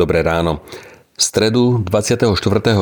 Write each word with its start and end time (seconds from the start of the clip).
Dobré 0.00 0.24
ráno. 0.24 0.64
V 1.12 1.20
stredu 1.20 1.84
24. 1.84 2.32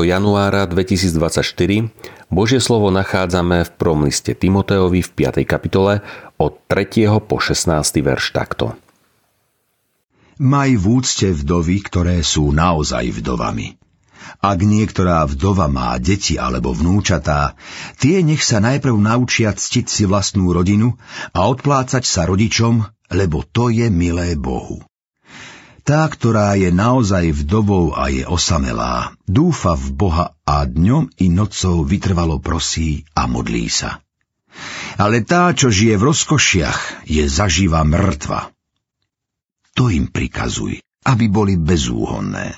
januára 0.07 0.71
2024 0.71 1.91
Božie 2.31 2.63
slovo 2.63 2.95
nachádzame 2.95 3.67
v 3.67 3.71
prvom 3.75 4.07
liste 4.07 4.39
Timoteovi 4.39 5.03
v 5.03 5.11
5. 5.27 5.43
kapitole 5.43 6.07
od 6.39 6.63
3. 6.71 7.11
po 7.19 7.43
16. 7.43 7.75
verš 8.07 8.31
takto. 8.31 8.79
Maj 10.39 10.71
v 10.79 10.85
úcte 10.87 11.35
vdovy, 11.35 11.83
ktoré 11.83 12.23
sú 12.23 12.55
naozaj 12.55 13.11
vdovami. 13.19 13.75
Ak 14.39 14.63
niektorá 14.63 15.27
vdova 15.27 15.67
má 15.67 15.99
deti 15.99 16.39
alebo 16.39 16.71
vnúčatá, 16.71 17.59
tie 17.99 18.23
nech 18.23 18.47
sa 18.47 18.63
najprv 18.63 18.95
naučia 18.95 19.51
ctiť 19.51 19.91
si 19.91 20.07
vlastnú 20.07 20.55
rodinu 20.55 20.95
a 21.35 21.51
odplácať 21.51 22.07
sa 22.07 22.31
rodičom, 22.31 22.87
lebo 23.11 23.43
to 23.43 23.75
je 23.75 23.91
milé 23.91 24.39
Bohu. 24.39 24.87
Tá, 25.89 26.05
ktorá 26.05 26.53
je 26.53 26.69
naozaj 26.69 27.33
vdovou 27.33 27.97
a 27.97 28.13
je 28.13 28.21
osamelá, 28.29 29.17
dúfa 29.25 29.73
v 29.73 29.89
Boha 29.97 30.37
a 30.45 30.69
dňom 30.69 31.17
i 31.17 31.33
nocou 31.33 31.81
vytrvalo 31.81 32.45
prosí 32.45 33.09
a 33.17 33.25
modlí 33.25 33.73
sa. 33.73 34.05
Ale 35.01 35.25
tá, 35.25 35.49
čo 35.57 35.73
žije 35.73 35.97
v 35.97 36.13
rozkošiach, 36.13 37.09
je 37.09 37.25
zažíva 37.25 37.89
mŕtva. 37.89 38.53
To 39.81 39.89
im 39.89 40.13
prikazuj, 40.13 40.85
aby 41.09 41.25
boli 41.33 41.57
bezúhonné. 41.57 42.53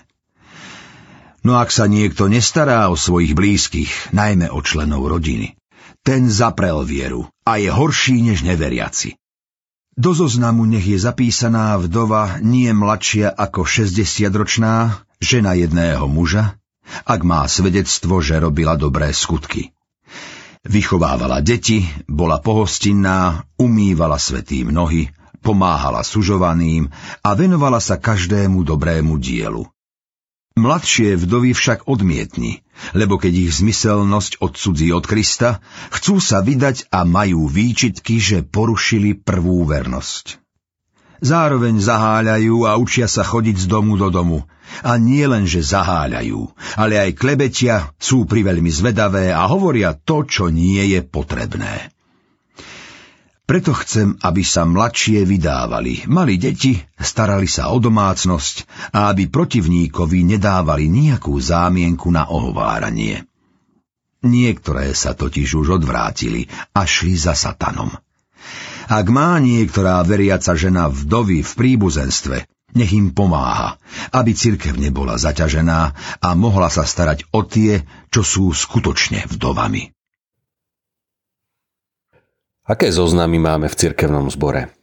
No 1.46 1.54
ak 1.54 1.70
sa 1.70 1.86
niekto 1.86 2.26
nestará 2.26 2.90
o 2.90 2.98
svojich 2.98 3.38
blízkych, 3.38 4.10
najmä 4.10 4.50
o 4.50 4.58
členov 4.58 5.06
rodiny, 5.06 5.54
ten 6.02 6.26
zaprel 6.26 6.82
vieru 6.82 7.30
a 7.46 7.62
je 7.62 7.70
horší 7.70 8.26
než 8.26 8.42
neveriaci. 8.42 9.14
Do 10.00 10.16
zoznamu 10.16 10.64
nech 10.64 10.88
je 10.88 10.96
zapísaná 10.96 11.76
vdova 11.76 12.40
nie 12.40 12.72
mladšia 12.72 13.36
ako 13.36 13.68
60-ročná, 13.68 14.96
žena 15.20 15.52
jedného 15.52 16.08
muža, 16.08 16.56
ak 17.04 17.20
má 17.20 17.44
svedectvo, 17.44 18.24
že 18.24 18.40
robila 18.40 18.80
dobré 18.80 19.12
skutky. 19.12 19.76
Vychovávala 20.64 21.44
deti, 21.44 21.84
bola 22.08 22.40
pohostinná, 22.40 23.44
umývala 23.60 24.16
svetým 24.16 24.72
nohy, 24.72 25.12
pomáhala 25.44 26.00
sužovaným 26.00 26.88
a 27.20 27.36
venovala 27.36 27.76
sa 27.76 28.00
každému 28.00 28.64
dobrému 28.64 29.20
dielu. 29.20 29.68
Mladšie 30.58 31.14
vdovy 31.14 31.54
však 31.54 31.86
odmietni, 31.86 32.66
lebo 32.90 33.22
keď 33.22 33.32
ich 33.46 33.52
zmyselnosť 33.62 34.42
odsudzí 34.42 34.90
od 34.90 35.06
Krista, 35.06 35.62
chcú 35.94 36.18
sa 36.18 36.42
vydať 36.42 36.90
a 36.90 37.06
majú 37.06 37.46
výčitky, 37.46 38.18
že 38.18 38.42
porušili 38.42 39.14
prvú 39.14 39.62
vernosť. 39.62 40.42
Zároveň 41.20 41.78
zaháľajú 41.78 42.64
a 42.64 42.80
učia 42.80 43.04
sa 43.04 43.20
chodiť 43.20 43.56
z 43.62 43.66
domu 43.68 44.00
do 44.00 44.08
domu. 44.08 44.48
A 44.80 44.96
nie 44.96 45.26
len, 45.28 45.44
že 45.44 45.60
zaháľajú, 45.60 46.40
ale 46.80 46.96
aj 46.96 47.18
klebetia, 47.18 47.92
sú 48.00 48.24
priveľmi 48.24 48.72
zvedavé 48.72 49.28
a 49.34 49.44
hovoria 49.44 49.92
to, 49.92 50.24
čo 50.24 50.48
nie 50.48 50.80
je 50.96 51.04
potrebné. 51.04 51.92
Preto 53.44 53.74
chcem, 53.74 54.14
aby 54.22 54.46
sa 54.46 54.62
mladšie 54.62 55.26
vydávali, 55.26 56.06
mali 56.06 56.38
deti, 56.38 56.78
starali 57.00 57.48
sa 57.48 57.72
o 57.72 57.80
domácnosť 57.80 58.56
a 58.92 59.10
aby 59.10 59.32
protivníkovi 59.32 60.22
nedávali 60.36 60.86
nejakú 60.86 61.32
zámienku 61.40 62.12
na 62.12 62.28
ohováranie. 62.28 63.24
Niektoré 64.20 64.92
sa 64.92 65.16
totiž 65.16 65.56
už 65.64 65.80
odvrátili 65.80 66.44
a 66.76 66.84
šli 66.84 67.16
za 67.16 67.32
satanom. 67.32 67.88
Ak 68.90 69.06
má 69.08 69.40
niektorá 69.40 70.02
veriaca 70.04 70.52
žena 70.52 70.92
vdovy 70.92 71.40
v 71.40 71.52
príbuzenstve, 71.56 72.36
nech 72.74 72.92
im 72.94 73.10
pomáha, 73.10 73.80
aby 74.14 74.34
cirkev 74.34 74.78
nebola 74.78 75.18
zaťažená 75.18 75.80
a 76.20 76.28
mohla 76.38 76.70
sa 76.70 76.86
starať 76.86 77.26
o 77.34 77.42
tie, 77.42 77.82
čo 78.10 78.22
sú 78.22 78.50
skutočne 78.54 79.26
vdovami. 79.26 79.90
Aké 82.70 82.94
zoznamy 82.94 83.42
máme 83.42 83.66
v 83.66 83.78
cirkevnom 83.78 84.30
zbore? 84.30 84.79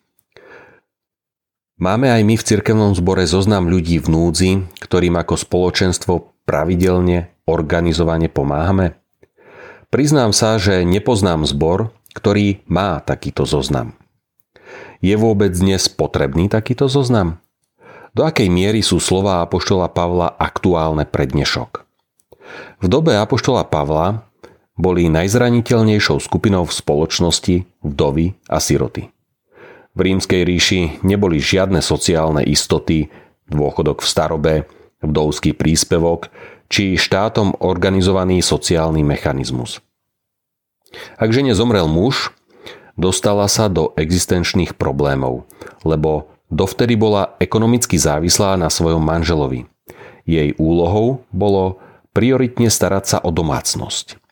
Máme 1.77 2.09
aj 2.09 2.25
my 2.25 2.41
v 2.41 2.47
cirkevnom 2.57 2.97
zbore 2.97 3.29
zoznam 3.29 3.69
ľudí 3.69 4.01
v 4.01 4.09
núdzi, 4.09 4.51
ktorým 4.81 5.13
ako 5.13 5.37
spoločenstvo 5.37 6.13
pravidelne, 6.49 7.37
organizovane 7.45 8.33
pomáhame? 8.33 8.97
Priznám 9.93 10.33
sa, 10.33 10.57
že 10.57 10.81
nepoznám 10.81 11.45
zbor, 11.45 11.93
ktorý 12.17 12.65
má 12.65 12.97
takýto 13.05 13.45
zoznam. 13.45 13.93
Je 15.05 15.13
vôbec 15.21 15.53
dnes 15.53 15.85
potrebný 15.85 16.49
takýto 16.49 16.89
zoznam? 16.89 17.37
Do 18.17 18.25
akej 18.25 18.49
miery 18.49 18.81
sú 18.81 18.97
slova 18.97 19.45
Apoštola 19.45 19.93
Pavla 19.93 20.33
aktuálne 20.33 21.05
pre 21.05 21.29
dnešok? 21.29 21.85
V 22.81 22.85
dobe 22.89 23.21
Apoštola 23.21 23.69
Pavla 23.69 24.25
boli 24.73 25.13
najzraniteľnejšou 25.13 26.25
skupinou 26.25 26.65
v 26.65 26.73
spoločnosti 26.73 27.55
vdovy 27.85 28.33
a 28.49 28.57
siroty. 28.57 29.13
V 29.97 29.99
rímskej 30.05 30.45
ríši 30.45 30.81
neboli 31.01 31.41
žiadne 31.41 31.81
sociálne 31.81 32.45
istoty, 32.45 33.09
dôchodok 33.49 34.05
v 34.05 34.07
starobe, 34.07 34.55
vdovský 35.01 35.57
príspevok 35.57 36.29
či 36.69 37.01
štátom 37.01 37.57
organizovaný 37.57 38.45
sociálny 38.45 39.01
mechanizmus. 39.01 39.81
Ak 41.17 41.33
žene 41.33 41.57
zomrel 41.57 41.89
muž, 41.89 42.29
dostala 42.93 43.49
sa 43.49 43.73
do 43.73 43.97
existenčných 43.97 44.77
problémov, 44.77 45.49
lebo 45.81 46.29
dovtedy 46.53 46.93
bola 46.93 47.33
ekonomicky 47.41 47.97
závislá 47.97 48.53
na 48.53 48.69
svojom 48.69 49.01
manželovi. 49.01 49.65
Jej 50.29 50.53
úlohou 50.61 51.25
bolo 51.33 51.81
prioritne 52.13 52.69
starať 52.69 53.03
sa 53.05 53.17
o 53.25 53.33
domácnosť. 53.33 54.26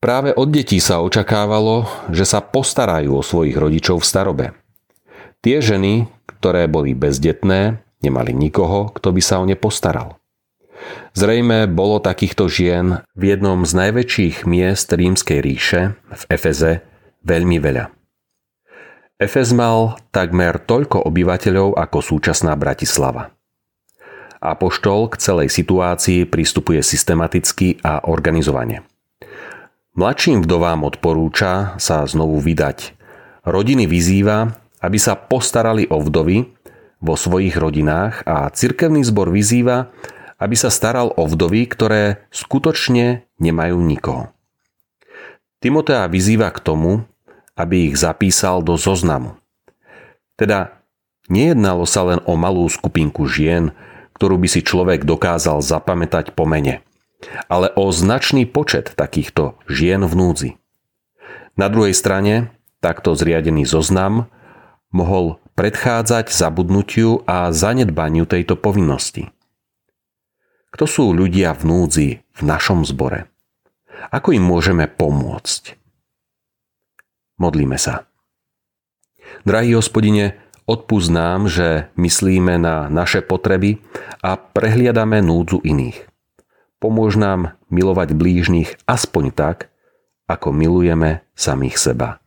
Práve 0.00 0.32
od 0.32 0.48
detí 0.48 0.80
sa 0.80 1.04
očakávalo, 1.04 1.84
že 2.08 2.24
sa 2.24 2.40
postarajú 2.40 3.20
o 3.20 3.22
svojich 3.22 3.52
rodičov 3.52 4.00
v 4.00 4.08
starobe. 4.08 4.46
Tie 5.44 5.60
ženy, 5.60 6.08
ktoré 6.24 6.64
boli 6.72 6.96
bezdetné, 6.96 7.84
nemali 8.00 8.32
nikoho, 8.32 8.88
kto 8.96 9.12
by 9.12 9.20
sa 9.20 9.40
o 9.40 9.44
ne 9.44 9.60
postaral. 9.60 10.16
Zrejme 11.12 11.68
bolo 11.68 12.00
takýchto 12.00 12.48
žien 12.48 13.04
v 13.12 13.22
jednom 13.36 13.68
z 13.68 13.76
najväčších 13.76 14.48
miest 14.48 14.88
rímskej 14.88 15.38
ríše, 15.44 15.92
v 16.08 16.22
Efeze, 16.32 16.80
veľmi 17.20 17.60
veľa. 17.60 17.92
Efez 19.20 19.52
mal 19.52 20.00
takmer 20.16 20.56
toľko 20.64 21.04
obyvateľov 21.04 21.76
ako 21.76 21.98
súčasná 22.00 22.56
Bratislava. 22.56 23.36
Apoštol 24.40 25.12
k 25.12 25.20
celej 25.20 25.52
situácii 25.52 26.24
pristupuje 26.24 26.80
systematicky 26.80 27.76
a 27.84 28.08
organizovane. 28.08 28.89
Mladším 29.90 30.46
vdovám 30.46 30.86
odporúča 30.86 31.74
sa 31.82 32.06
znovu 32.06 32.38
vydať. 32.38 32.94
Rodiny 33.42 33.90
vyzýva, 33.90 34.54
aby 34.78 34.98
sa 35.02 35.18
postarali 35.18 35.90
o 35.90 35.98
vdovy 35.98 36.46
vo 37.02 37.18
svojich 37.18 37.58
rodinách 37.58 38.22
a 38.22 38.46
cirkevný 38.54 39.02
zbor 39.02 39.34
vyzýva, 39.34 39.90
aby 40.38 40.54
sa 40.54 40.70
staral 40.70 41.10
o 41.18 41.26
vdovy, 41.26 41.66
ktoré 41.66 42.22
skutočne 42.30 43.26
nemajú 43.42 43.82
nikoho. 43.82 44.30
Timotea 45.58 46.06
vyzýva 46.06 46.54
k 46.54 46.62
tomu, 46.62 47.02
aby 47.58 47.90
ich 47.90 47.98
zapísal 47.98 48.62
do 48.62 48.78
zoznamu. 48.78 49.42
Teda 50.38 50.80
nejednalo 51.26 51.82
sa 51.82 52.06
len 52.06 52.22
o 52.30 52.38
malú 52.38 52.70
skupinku 52.70 53.26
žien, 53.26 53.74
ktorú 54.14 54.38
by 54.38 54.48
si 54.48 54.62
človek 54.62 55.02
dokázal 55.02 55.58
zapamätať 55.66 56.30
po 56.38 56.46
mene– 56.46 56.78
ale 57.46 57.70
o 57.78 57.90
značný 57.94 58.46
počet 58.46 58.94
takýchto 58.94 59.58
žien 59.70 60.02
v 60.06 60.14
núdzi. 60.14 60.50
Na 61.54 61.68
druhej 61.68 61.94
strane, 61.94 62.54
takto 62.80 63.14
zriadený 63.14 63.68
zoznam 63.68 64.30
mohol 64.90 65.38
predchádzať 65.54 66.32
zabudnutiu 66.32 67.22
a 67.28 67.52
zanedbaniu 67.52 68.26
tejto 68.26 68.56
povinnosti. 68.56 69.30
Kto 70.70 70.84
sú 70.86 71.04
ľudia 71.10 71.54
v 71.54 71.62
núdzi 71.66 72.08
v 72.22 72.40
našom 72.40 72.86
zbore? 72.86 73.26
Ako 74.10 74.32
im 74.32 74.42
môžeme 74.46 74.88
pomôcť? 74.88 75.76
Modlíme 77.36 77.76
sa. 77.76 78.08
Drahý 79.44 79.78
hospodine, 79.78 80.40
odpúsť 80.66 81.10
nám, 81.12 81.46
že 81.50 81.90
myslíme 81.96 82.58
na 82.58 82.88
naše 82.88 83.20
potreby 83.22 83.82
a 84.20 84.36
prehliadame 84.36 85.22
núdzu 85.22 85.62
iných. 85.62 86.09
Pomôž 86.80 87.20
nám 87.20 87.60
milovať 87.68 88.16
blížnych 88.16 88.80
aspoň 88.88 89.36
tak, 89.36 89.68
ako 90.24 90.48
milujeme 90.56 91.20
samých 91.36 91.76
seba. 91.76 92.24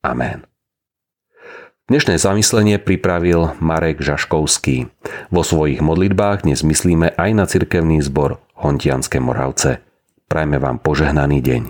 Amen. 0.00 0.48
Dnešné 1.90 2.16
zamyslenie 2.16 2.80
pripravil 2.80 3.58
Marek 3.60 4.00
Žaškovský. 4.00 4.88
Vo 5.28 5.42
svojich 5.42 5.84
modlitbách 5.84 6.48
dnes 6.48 6.64
myslíme 6.64 7.12
aj 7.18 7.30
na 7.34 7.44
cirkevný 7.44 8.00
zbor 8.00 8.40
Hontianske 8.56 9.20
Moravce. 9.20 9.84
Prajme 10.30 10.62
vám 10.62 10.80
požehnaný 10.80 11.42
deň. 11.42 11.62